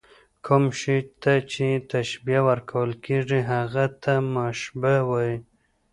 کوم 0.45 0.63
شي 0.79 0.97
ته 1.21 1.33
چي 1.51 1.67
تشبیه 1.93 2.41
ورکول 2.49 2.91
کېږي؛ 3.05 3.39
هغه 3.51 3.85
ته 4.03 4.13
مشبه 4.33 4.93
وايي. 5.09 5.35